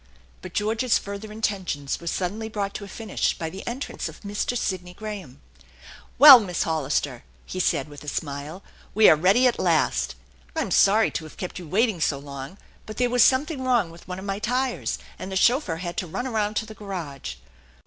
[0.41, 4.57] ''But George's further intentions were suddenly brought to a finish by the entrance of Mr.
[4.57, 5.41] Sidney Graham.
[6.17, 8.63] "Well, Miss Hollister," he said with a smile,
[8.95, 10.15] "we are ready at last.
[10.55, 14.07] I'm sorry to have kept you waiting so long; but there was something wrong with
[14.07, 17.35] one of my tires, and the chauffeur had to run around to the garage.